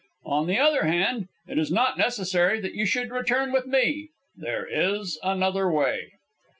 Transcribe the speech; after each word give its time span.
"On 0.25 0.47
the 0.47 0.57
other 0.57 0.85
hand, 0.85 1.27
it 1.47 1.59
is 1.59 1.71
not 1.71 1.95
necessary 1.95 2.59
that 2.59 2.73
you 2.73 2.87
should 2.87 3.11
return 3.11 3.51
with 3.51 3.67
me. 3.67 4.09
There 4.35 4.65
is 4.65 5.19
another 5.21 5.71
way." 5.71 6.13